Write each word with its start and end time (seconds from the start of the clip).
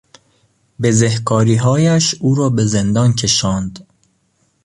بزهکاریهایش 0.81 2.13
کار 2.15 2.21
او 2.27 2.35
را 2.35 2.49
به 2.49 2.65
زندان 2.65 3.13
کشاند. 3.13 3.87